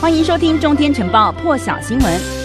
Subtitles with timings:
[0.00, 2.37] 欢迎收听《中天晨报》破晓新闻。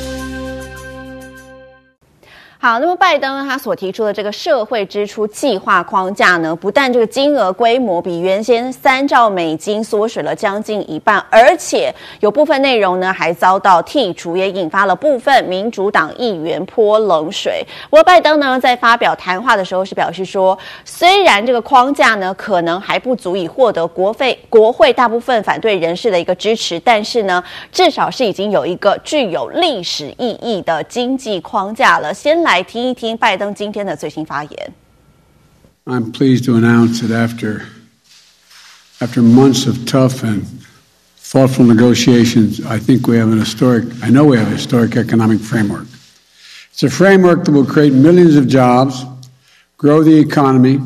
[2.63, 17.61] 好，那么拜登他所提出的这个社会支出计划框架呢，不但这个金额规模比原先三兆美金缩水了将近一半，而且有部分内容呢还遭到剔除，也引发了部分民主党议员泼冷水。
[17.89, 27.43] 不过拜登呢在发表谈话的时候是表示说，虽然这个框架呢可能还不足以获得国费国会大部分反对人士的一个支持，但是呢
[27.73, 32.14] 至少是已经有一个具有历史意义的经济框架了。
[32.14, 32.53] 先来。
[32.53, 34.75] 来听一听拜登今天的最新发言。
[35.85, 37.62] I'm pleased to announce that after
[39.01, 40.45] after months of tough and
[41.17, 45.41] thoughtful negotiations, I think we have an historic, I know we have a historic economic
[45.41, 45.87] framework.
[46.73, 49.05] It's a framework that will create millions of jobs,
[49.77, 50.80] grow the economy,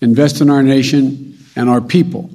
[0.00, 2.30] invest in our nation and our people,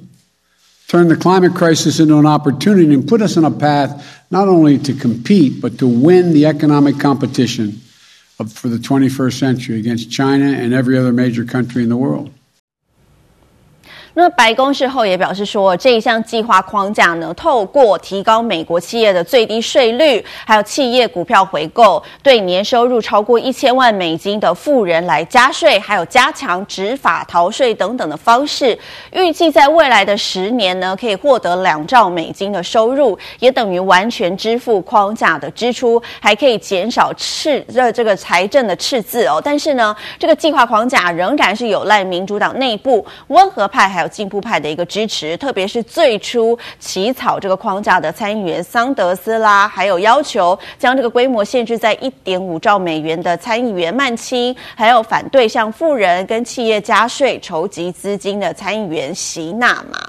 [0.88, 4.78] turn the climate crisis into an opportunity and put us on a path not only
[4.78, 7.80] to compete, but to win the economic competition
[8.49, 12.33] for the 21st century against China and every other major country in the world.
[14.13, 28.77] 那白宫事后也表示说，这一项计划框架呢，透过提高美国企业的最低税率，还有企业股票回购，对年收入超过一千万美金的富人来加税，还有加强执法逃税等等的方式，
[29.13, 39.41] 预计在未来的十年呢，可以获得两兆美金的收入，也等于完全支付框架的支出，还可以减少赤这这个财政的赤字哦。
[39.41, 44.00] 但是呢，这个计划框架仍然是有赖民主党内部温和派还。
[44.01, 59.99] 还有进步派的一个支持，特别是最初起草这个框架的参议员桑德斯啦，还有要求将这个规模限制在一点五兆美元的参议员曼青，还有反对向富人跟企业加税筹集资金的参议员席纳马。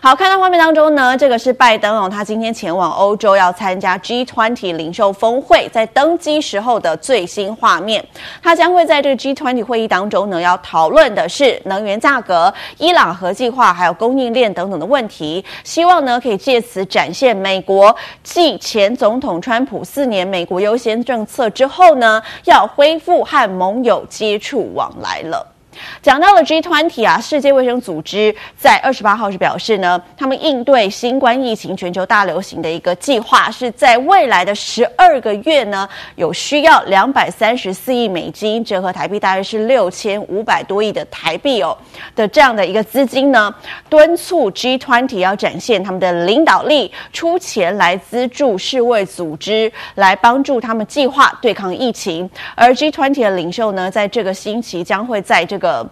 [0.00, 8.04] 好，看到画面当中呢，这个是拜登哦，他今天前往欧洲要参加 G20 领袖峰会，在登机时候的最新画面。
[8.42, 25.53] 他将会在这个 G20 会议当中呢，要讨论的是能源价格、伊朗核计划还有供应链等等的问题，希望呢可以借此展现美国继前总统川普四年美国优先政策之后呢，要恢复和盟友接触往来了。
[26.02, 41.76] 讲到了 G20 啊，世界卫生组织在二十八号是表示呢，他们应对新冠疫情全球大流行的一个计划，是在未来的十二个月呢，有需要两百三十四亿美金，折合台币大约是六千五百多亿的台币哦
[42.14, 43.54] 的这样的一个资金呢，
[43.88, 52.28] 敦促 G20 要展现他们的领导力，出钱来资助世卫组织，来帮助他们计划对抗疫情。
[52.54, 55.63] 而 G20 的领袖呢，在这个星期将会在这个。
[55.64, 55.88] 个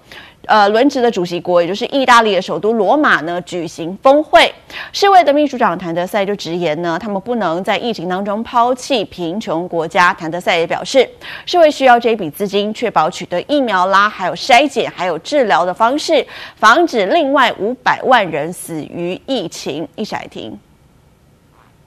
[0.47, 4.53] 呃轮值的主席国，也就是意大利的首都罗马呢，举行峰会。
[4.93, 10.13] 世卫的秘书长谭德赛就直言呢，他们不能在疫情当中抛弃贫穷国家。
[10.13, 11.09] 谭德赛也表示，
[11.47, 19.89] 世卫需要这一笔资金，确保取得疫苗啦，还有筛检，还有治疗的方式，防止另外五百万人死于疫情。
[19.97, 20.59] 一起来听。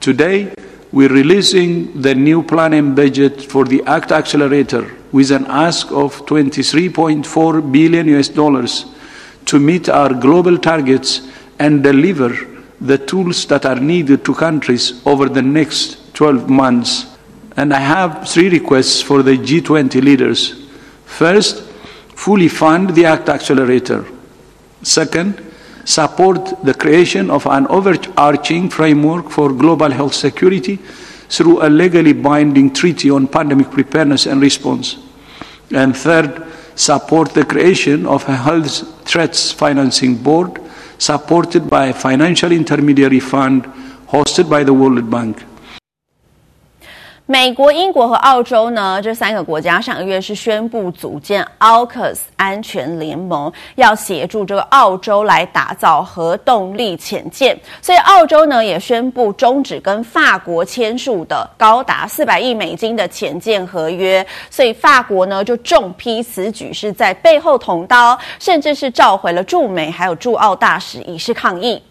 [0.00, 0.48] Today
[0.92, 4.96] we're releasing the new plan and budget for the ACT Accelerator.
[5.12, 8.84] with an ask of 23.4 billion US dollars
[9.46, 11.22] to meet our global targets
[11.58, 12.30] and deliver
[12.80, 17.06] the tools that are needed to countries over the next 12 months.
[17.56, 20.68] And I have three requests for the G20 leaders.
[21.06, 21.62] First,
[22.14, 24.04] fully fund the ACT Accelerator.
[24.82, 25.40] Second,
[25.86, 30.76] support the creation of an overarching framework for global health security
[31.28, 34.98] through a legally binding treaty on pandemic preparedness and response.
[35.70, 40.60] And third, support the creation of a health threats financing board
[40.98, 43.64] supported by a financial intermediary fund
[44.08, 45.42] hosted by the World Bank.
[47.28, 57.58] 美国、英国和澳洲呢，这三个国家上个月是宣布组建 AUKUS 安全联盟，要协助这个澳洲来打造核动力潜舰。
[57.82, 64.24] 所以澳洲呢也宣布终止跟法国签署的高达四百亿美金的潜舰合约。
[64.48, 71.82] 所以法国呢就重批此举是在背后捅刀，甚至是召回了驻美还有驻澳大使以示抗议。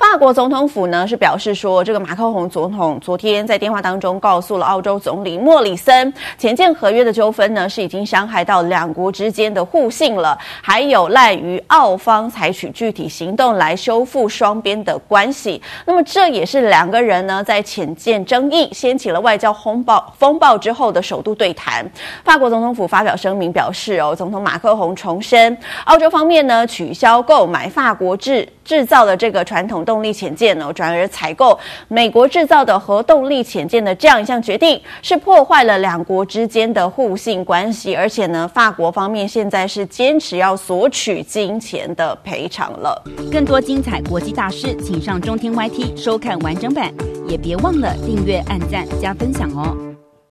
[0.00, 15.60] 法国总统府呢是表示说，这个马克宏总统昨天在电话当中告诉了澳洲总理莫里森，潜舰合约的纠纷呢是已经伤害到两国之间的互信了，还有赖于澳方采取具体行动来修复双边的关系。
[15.84, 21.86] 那么这也是两个人呢在潜舰争议掀起了外交风暴风暴之后的首度对谈。
[22.24, 25.54] 法国总统府发表声明表示，哦，总统马克宏重申，
[25.84, 29.84] 澳洲方面呢取消购买法国制制造的这个传统。
[29.90, 31.58] 动力潜舰呢，转而采购
[31.88, 37.96] 美国制造的核动力潜舰的这样一项决定，是破坏了两国之间的互信关系。
[37.96, 43.02] 而且呢，法国方面现在是坚持要索取金钱的赔偿了。
[43.32, 46.94] 更多精彩国际大事，请上中天 YT 收看完整版，
[47.26, 49.89] 也别忘了订阅、按赞、加分享哦。